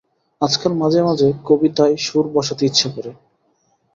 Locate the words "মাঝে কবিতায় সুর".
1.03-2.25